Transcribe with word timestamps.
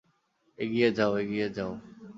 এগিয়ে 0.59 0.89
যাও, 0.97 1.11
এগিয়ে 1.17 1.47
যাও। 1.49 1.71